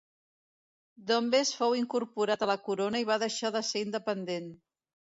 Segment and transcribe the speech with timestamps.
[1.11, 4.53] Dombes fou incorporat a la corona i va deixar de ser independent.